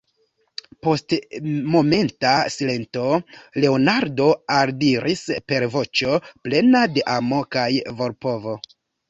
Post 0.85 1.11
momenta 1.75 2.31
silento 2.53 3.03
Leonardo 3.65 4.31
aldiris 4.61 5.23
per 5.53 5.67
voĉo 5.77 6.17
plena 6.49 6.83
de 6.97 7.07
amo 7.19 7.45
kaj 7.59 7.69
volpovo: 8.03 8.59